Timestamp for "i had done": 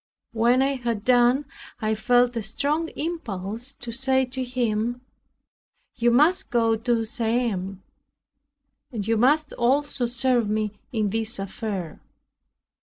0.63-1.45